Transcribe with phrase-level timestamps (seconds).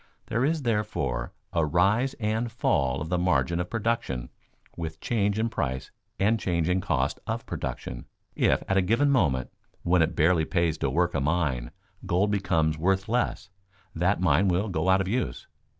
[0.29, 4.29] There is, therefore, a rise and fall of the margin of production
[4.75, 8.05] with change in price and change in cost of production.
[8.35, 9.51] If at a given moment,
[9.83, 11.69] when it barely pays to work a mine,
[12.07, 13.51] gold becomes worth less,
[13.93, 15.45] that mine will go out of use.